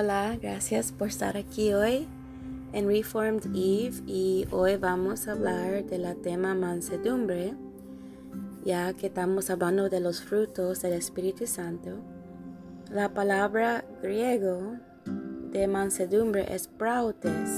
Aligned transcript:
Hola, 0.00 0.38
gracias 0.40 0.92
por 0.92 1.08
estar 1.08 1.36
aquí 1.36 1.74
hoy 1.74 2.08
en 2.72 2.88
Reformed 2.88 3.44
Eve 3.54 4.02
y 4.06 4.46
hoy 4.50 4.76
vamos 4.76 5.28
a 5.28 5.32
hablar 5.32 5.84
de 5.84 5.98
la 5.98 6.14
tema 6.14 6.54
mansedumbre, 6.54 7.52
ya 8.64 8.94
que 8.94 9.08
estamos 9.08 9.50
hablando 9.50 9.90
de 9.90 10.00
los 10.00 10.22
frutos 10.22 10.80
del 10.80 10.94
Espíritu 10.94 11.46
Santo. 11.46 11.98
La 12.90 13.12
palabra 13.12 13.84
griego 14.02 14.78
de 15.52 15.66
mansedumbre 15.66 16.46
es 16.54 16.66
prautes 16.66 17.50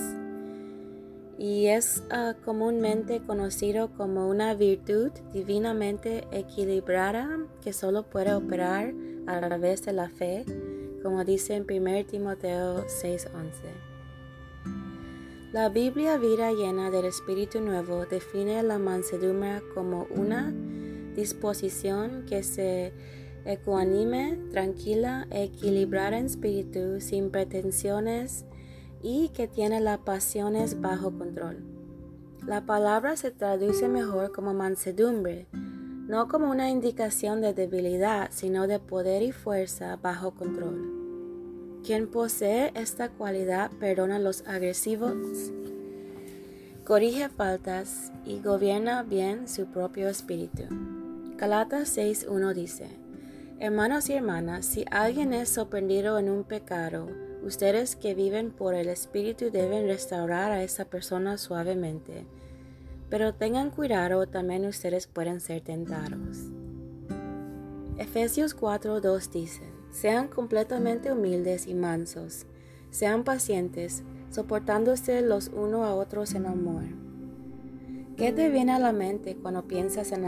y 1.38 1.66
es 1.66 2.02
ah, 2.10 2.34
comúnmente 2.44 3.22
conocido 3.24 3.92
como 3.92 4.28
una 4.28 4.54
virtud 4.54 5.12
divinamente 5.32 6.26
equilibrada 6.32 7.38
que 7.62 7.72
solo 7.72 8.02
puede 8.02 8.34
operar 8.34 8.94
a 9.28 9.38
través 9.38 9.84
de 9.84 9.92
la 9.92 10.08
fe, 10.08 10.44
como 11.02 11.24
dice 11.24 11.54
en 11.54 11.64
1 11.64 12.06
Timoteo 12.06 12.84
6:11. 12.86 13.92
La 15.52 15.68
Biblia 15.68 16.16
Vida 16.16 16.50
llena 16.52 16.90
del 16.90 17.04
Espíritu 17.04 17.60
Nuevo 17.60 18.06
define 18.06 18.62
la 18.62 18.78
mansedumbre 18.78 19.60
como 19.74 20.06
una 20.10 20.52
disposición 21.14 22.24
que 22.26 22.42
se 22.42 22.92
ecuanime, 23.44 24.38
tranquila, 24.50 25.26
equilibrada 25.30 26.18
en 26.18 26.26
espíritu, 26.26 27.00
sin 27.00 27.30
pretensiones, 27.30 28.46
y 29.02 29.28
que 29.30 29.48
tiene 29.48 29.80
las 29.80 29.98
pasiones 29.98 30.80
bajo 30.80 31.10
control. 31.10 31.64
La 32.46 32.64
palabra 32.66 33.16
se 33.16 33.30
traduce 33.30 33.88
mejor 33.88 34.32
como 34.32 34.54
mansedumbre, 34.54 35.48
no 36.08 36.28
como 36.28 36.50
una 36.50 36.70
indicación 36.70 37.40
de 37.40 37.54
debilidad, 37.54 38.30
sino 38.30 38.66
de 38.66 38.78
poder 38.78 39.22
y 39.22 39.32
fuerza 39.32 39.96
bajo 39.96 40.32
control. 40.32 41.80
Quien 41.84 42.08
posee 42.08 42.72
esta 42.74 43.08
cualidad 43.08 43.70
perdona 43.80 44.16
a 44.16 44.20
los 44.20 44.46
agresivos, 44.46 45.16
corrige 46.84 47.28
faltas 47.28 48.12
y 48.24 48.40
gobierna 48.40 49.02
bien 49.02 49.48
su 49.48 49.66
propio 49.66 50.08
espíritu. 50.08 50.62
Galatas 51.36 51.96
6.1 51.96 52.54
dice, 52.54 52.86
Hermanos 53.58 54.08
y 54.10 54.14
hermanas, 54.14 54.66
si 54.66 54.84
alguien 54.90 55.32
es 55.32 55.48
sorprendido 55.48 56.18
en 56.18 56.30
un 56.30 56.44
pecado, 56.44 57.08
Ustedes 57.42 57.96
que 57.96 58.14
viven 58.14 58.52
por 58.52 58.74
el 58.74 58.88
Espíritu 58.88 59.50
deben 59.50 59.88
restaurar 59.88 60.52
a 60.52 60.62
esa 60.62 60.84
persona 60.84 61.38
suavemente, 61.38 62.24
pero 63.12 63.34
tengan 63.34 63.68
cuidado, 63.68 64.26
también 64.26 64.64
ustedes 64.64 65.06
pueden 65.06 65.42
ser 65.42 65.60
tentados. 65.60 66.48
Efesios 67.98 68.56
4:2 68.56 69.30
dice, 69.30 69.60
sean 69.90 70.28
completamente 70.28 71.12
humildes 71.12 71.66
y 71.66 71.74
mansos, 71.74 72.46
sean 72.88 73.22
pacientes, 73.22 74.02
soportándose 74.30 75.20
los 75.20 75.48
unos 75.48 75.86
a 75.86 75.94
otros 75.94 76.34
en 76.34 76.46
amor. 76.46 76.84
¿Qué 78.16 78.32
te 78.32 78.48
viene 78.48 78.72
a 78.72 78.78
la 78.78 78.94
mente 78.94 79.36
cuando 79.36 79.68
piensas 79.68 80.10
en, 80.12 80.24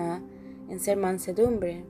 en 0.68 0.78
ser 0.78 0.98
mansedumbre? 0.98 1.86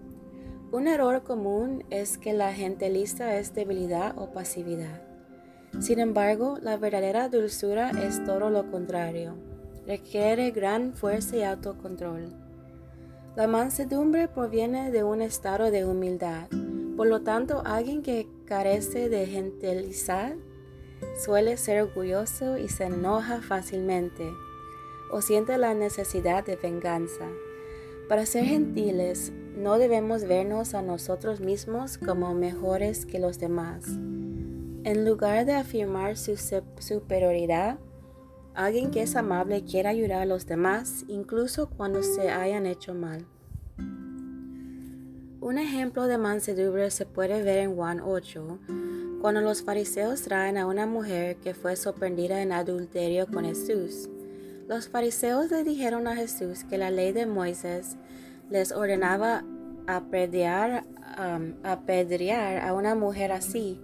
Un 0.70 0.86
error 0.86 1.25
común 1.25 1.83
es 1.91 2.19
que 2.19 2.34
la 2.34 2.53
gente 2.53 2.89
lista 2.89 3.36
es 3.36 3.53
debilidad 3.53 4.17
o 4.17 4.31
pasividad. 4.31 5.03
Sin 5.81 5.98
embargo, 5.98 6.58
la 6.62 6.77
verdadera 6.77 7.29
dulzura 7.29 7.91
es 7.91 8.23
todo 8.25 8.48
lo 8.48 8.70
contrario. 8.70 9.54
Requiere 9.87 10.51
gran 10.51 10.95
fuerza 10.95 11.37
y 11.37 11.43
autocontrol. 11.43 12.33
La 13.37 13.47
mansedumbre 13.47 14.29
proviene 14.29 14.91
de 14.91 15.05
un 15.05 15.21
estado 15.21 15.71
de 15.71 15.85
humildad. 15.85 16.49
Por 16.97 17.09
lo 17.09 17.21
tanto, 17.23 17.63
alguien 17.67 18.03
que 18.03 18.27
carece 18.47 19.09
de 19.09 19.27
gentilidad 19.27 20.37
suele 21.23 21.57
ser 21.57 21.83
orgulloso 21.83 22.57
y 22.57 22.69
se 22.69 22.85
enoja 22.85 23.42
fácilmente 23.42 24.33
o 25.11 25.20
siente 25.20 25.58
la 25.58 25.75
necesidad 25.75 26.45
de 26.45 26.57
venganza. 26.57 27.29
Para 28.08 28.25
ser 28.25 28.45
gentiles, 28.45 29.33
no 29.57 29.79
debemos 29.79 30.25
vernos 30.25 30.75
a 30.75 30.83
nosotros 30.83 31.41
mismos 31.41 31.98
como 31.98 32.35
mejores 32.35 33.05
que 33.07 33.19
los 33.19 33.39
demás. 33.39 33.85
En 34.85 35.05
lugar 35.05 35.47
de 35.47 35.55
afirmar 35.55 36.17
su 36.17 36.37
superioridad, 36.79 37.79
alguien 38.55 38.91
que 38.91 39.03
es 39.03 39.17
amable 39.17 39.65
quiere 39.65 39.89
ayudar 39.89 40.23
a 40.23 40.27
los 40.27 40.47
demás 40.47 41.05
incluso 41.09 41.69
cuando 41.69 42.03
se 42.03 42.31
hayan 42.31 42.67
hecho 42.67 42.95
mal. 42.95 43.27
Un 45.41 45.59
ejemplo 45.59 46.07
de 46.07 46.17
mansedumbre 46.17 46.91
se 46.91 47.05
puede 47.05 47.43
ver 47.43 47.59
en 47.59 47.77
Juan 47.77 48.01
8, 48.01 48.59
cuando 49.20 49.43
los 49.43 49.63
fariseos 49.63 50.23
traen 50.23 50.57
a 50.57 50.67
una 50.67 50.87
mujer 50.87 51.37
que 51.37 51.53
fue 51.53 51.77
sorprendida 51.77 52.41
en 52.41 52.53
adulterio 52.53 53.27
con 53.27 53.45
Jesús. 53.45 54.09
Los 54.69 54.89
fariseos 54.89 55.51
le 55.51 55.63
dijeron 55.63 56.07
a 56.07 56.17
Jesús 56.17 56.64
que 56.64 56.79
la 56.79 56.91
ley 56.91 57.13
de 57.13 57.27
Moisés 57.27 57.97
les 58.48 58.73
ordenaba 58.73 59.45
apedrear, 59.87 60.85
um, 61.19 61.55
apedrear 61.63 62.67
a 62.67 62.73
una 62.73 62.95
mujer 62.95 63.33
así 63.33 63.79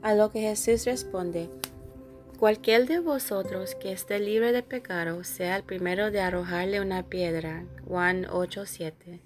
a 0.00 0.14
lo 0.14 0.30
que 0.30 0.40
Jesús 0.40 0.86
responde, 0.86 1.50
Cualquier 2.38 2.86
de 2.86 2.98
vosotros 2.98 3.76
que 3.76 3.92
esté 3.92 4.18
libre 4.18 4.50
de 4.50 4.64
pecado 4.64 5.22
sea 5.22 5.56
el 5.56 5.62
primero 5.62 6.10
de 6.10 6.20
arrojarle 6.20 6.80
una 6.80 7.04
piedra. 7.04 7.64
Juan 7.86 8.26
8:7. 8.26 9.22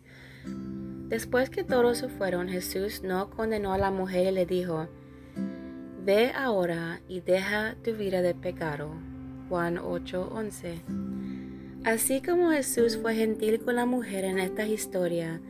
Después 1.09 1.49
que 1.49 1.65
todos 1.65 1.99
se 1.99 2.09
fueron, 2.09 2.49
Jesús 2.49 3.03
no 3.03 3.31
condenó 3.31 3.73
a 3.73 3.79
la 3.79 3.91
mujer 3.91 4.27
y 4.27 4.33
le 4.33 4.45
dijo, 4.45 4.89
Ve 6.05 6.33
ahora 6.33 7.01
y 7.09 7.23
deja 7.23 7.77
tu 7.83 7.95
vida 7.95 8.21
de 8.21 8.35
pecado. 8.35 8.91
Juan 9.49 9.79
8:11. 9.79 10.83
Así 11.85 12.21
como 12.21 12.51
Jesús 12.51 12.99
fue 12.99 13.15
gentil 13.15 13.61
con 13.61 13.77
la 13.77 13.87
mujer 13.87 14.27
en 14.27 14.39
esta 14.39 14.67
historia, 14.67 15.41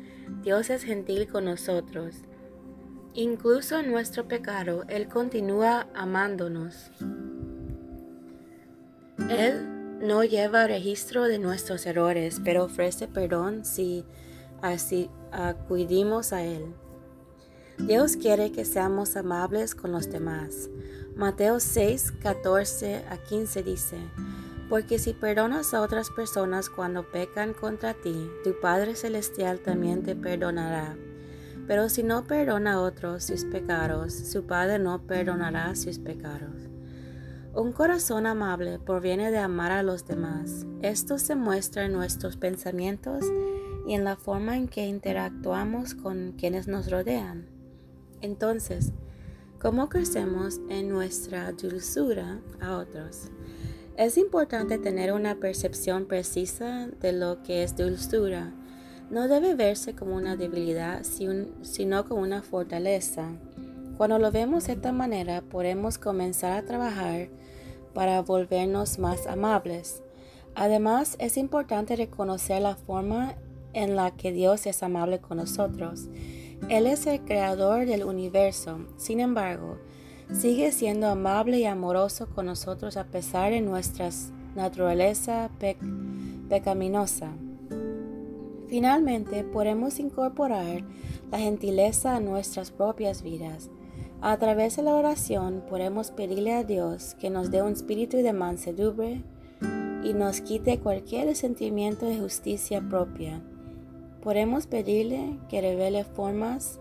Dios 0.44 0.70
es 0.70 0.84
gentil 0.84 1.26
con 1.26 1.46
nosotros. 1.46 2.22
Incluso 3.14 3.80
en 3.80 3.90
nuestro 3.90 4.28
pecado, 4.28 4.84
Él 4.88 5.08
continúa 5.08 5.88
amándonos. 5.92 6.92
Él 9.28 9.98
no 10.00 10.24
lleva 10.24 10.66
registro 10.66 11.24
de 11.24 11.38
nuestros 11.38 11.84
errores, 11.84 12.40
pero 12.42 12.64
ofrece 12.64 13.08
perdón 13.08 13.64
si 13.64 14.04
así 14.62 15.10
acudimos 15.32 16.32
a 16.32 16.44
Él. 16.44 16.74
Dios 17.78 18.16
quiere 18.16 18.50
que 18.52 18.64
seamos 18.64 19.16
amables 19.16 19.74
con 19.74 19.92
los 19.92 20.10
demás. 20.10 20.70
Mateo 21.14 21.60
6, 21.60 22.12
14 22.22 23.04
a 23.08 23.18
15 23.18 23.62
dice, 23.62 23.98
Porque 24.70 24.98
si 24.98 25.12
perdonas 25.12 25.74
a 25.74 25.82
otras 25.82 26.10
personas 26.10 26.70
cuando 26.70 27.10
pecan 27.10 27.52
contra 27.52 27.92
ti, 27.92 28.30
tu 28.44 28.58
Padre 28.60 28.94
Celestial 28.94 29.60
también 29.60 30.02
te 30.02 30.16
perdonará. 30.16 30.96
Pero 31.66 31.90
si 31.90 32.02
no 32.02 32.24
perdona 32.24 32.74
a 32.74 32.80
otros 32.80 33.24
sus 33.24 33.44
pecados, 33.44 34.14
su 34.14 34.46
Padre 34.46 34.78
no 34.78 35.06
perdonará 35.06 35.76
sus 35.76 35.98
pecados. 35.98 36.67
Un 37.58 37.72
corazón 37.72 38.26
amable 38.26 38.78
proviene 38.78 39.32
de 39.32 39.38
amar 39.38 39.72
a 39.72 39.82
los 39.82 40.06
demás. 40.06 40.64
Esto 40.80 41.18
se 41.18 41.34
muestra 41.34 41.86
en 41.86 41.92
nuestros 41.92 42.36
pensamientos 42.36 43.24
y 43.84 43.94
en 43.94 44.04
la 44.04 44.14
forma 44.14 44.56
en 44.56 44.68
que 44.68 44.86
interactuamos 44.86 45.96
con 45.96 46.34
quienes 46.38 46.68
nos 46.68 46.88
rodean. 46.88 47.48
Entonces, 48.20 48.92
¿cómo 49.58 49.88
crecemos 49.88 50.60
en 50.68 50.88
nuestra 50.88 51.50
dulzura 51.50 52.40
a 52.60 52.76
otros? 52.76 53.32
Es 53.96 54.18
importante 54.18 54.78
tener 54.78 55.12
una 55.12 55.34
percepción 55.34 56.06
precisa 56.06 56.86
de 57.00 57.10
lo 57.10 57.42
que 57.42 57.64
es 57.64 57.76
dulzura 57.76 58.54
no 59.10 59.26
debe 59.26 59.54
verse 59.54 59.94
como 59.94 60.16
una 60.16 60.36
debilidad, 60.36 61.02
sino 61.02 62.04
como 62.04 62.20
una 62.20 62.42
fortaleza. 62.42 63.32
Cuando 63.96 64.18
lo 64.18 64.30
vemos 64.30 64.66
de 64.66 64.74
esta 64.74 64.92
manera, 64.92 65.40
podemos 65.40 65.96
comenzar 65.96 66.52
a 66.52 66.66
trabajar 66.66 67.30
para 67.92 68.22
volvernos 68.22 68.98
más 68.98 69.26
amables. 69.26 70.02
Además, 70.54 71.16
es 71.18 71.36
importante 71.36 71.96
reconocer 71.96 72.62
la 72.62 72.76
forma 72.76 73.36
en 73.72 73.96
la 73.96 74.10
que 74.10 74.32
Dios 74.32 74.66
es 74.66 74.82
amable 74.82 75.20
con 75.20 75.36
nosotros. 75.36 76.08
Él 76.68 76.86
es 76.86 77.06
el 77.06 77.20
creador 77.20 77.86
del 77.86 78.04
universo. 78.04 78.80
Sin 78.96 79.20
embargo, 79.20 79.78
sigue 80.32 80.72
siendo 80.72 81.06
amable 81.06 81.58
y 81.58 81.64
amoroso 81.64 82.28
con 82.28 82.46
nosotros 82.46 82.96
a 82.96 83.04
pesar 83.04 83.52
de 83.52 83.60
nuestra 83.60 84.10
naturaleza 84.54 85.50
pecaminosa. 86.48 87.30
Finalmente, 88.68 89.44
podemos 89.44 89.98
incorporar 89.98 90.82
la 91.30 91.38
gentileza 91.38 92.16
a 92.16 92.20
nuestras 92.20 92.70
propias 92.70 93.22
vidas. 93.22 93.70
A 94.20 94.36
través 94.36 94.74
de 94.74 94.82
la 94.82 94.96
oración 94.96 95.62
podemos 95.68 96.10
pedirle 96.10 96.52
a 96.52 96.64
Dios 96.64 97.14
que 97.20 97.30
nos 97.30 97.52
dé 97.52 97.62
un 97.62 97.74
espíritu 97.74 98.16
de 98.16 98.32
mansedumbre 98.32 99.22
y 100.02 100.12
nos 100.12 100.40
quite 100.40 100.80
cualquier 100.80 101.36
sentimiento 101.36 102.04
de 102.04 102.18
justicia 102.18 102.80
propia. 102.80 103.40
Podemos 104.20 104.66
pedirle 104.66 105.38
que 105.48 105.60
revele 105.60 106.02
formas 106.02 106.80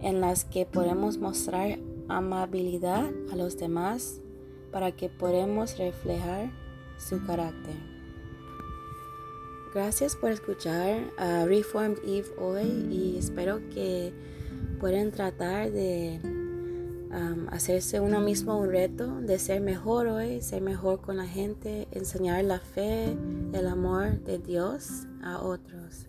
en 0.00 0.20
las 0.20 0.44
que 0.44 0.64
podemos 0.64 1.18
mostrar 1.18 1.80
amabilidad 2.08 3.10
a 3.32 3.36
los 3.36 3.58
demás 3.58 4.20
para 4.70 4.92
que 4.92 5.08
podamos 5.08 5.76
reflejar 5.76 6.52
su 6.98 7.20
carácter. 7.26 7.74
Gracias 9.74 10.14
por 10.14 10.30
escuchar 10.30 11.10
a 11.18 11.46
Reformed 11.46 11.98
Eve 12.04 12.28
hoy 12.38 12.86
y 12.92 13.16
espero 13.18 13.60
que 13.70 14.12
puedan 14.78 15.10
tratar 15.10 15.72
de 15.72 16.39
hacerse 17.50 18.00
uno 18.00 18.20
mismo 18.20 18.58
un 18.58 18.70
reto 18.70 19.20
de 19.20 19.38
ser 19.38 19.60
mejor 19.60 20.06
hoy, 20.06 20.40
ser 20.42 20.62
mejor 20.62 21.00
con 21.00 21.16
la 21.16 21.26
gente, 21.26 21.88
enseñar 21.90 22.44
la 22.44 22.60
fe, 22.60 23.16
el 23.52 23.66
amor 23.66 24.20
de 24.24 24.38
Dios 24.38 25.06
a 25.22 25.42
otros. 25.42 26.06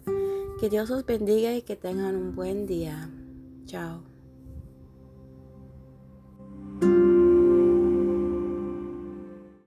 Que 0.60 0.70
Dios 0.70 0.90
los 0.90 1.06
bendiga 1.06 1.54
y 1.54 1.64
que 1.64 1.76
tengan 1.76 2.16
un 2.16 2.36
buen 2.36 2.68
día. 2.68 3.10
Chao. 3.66 4.11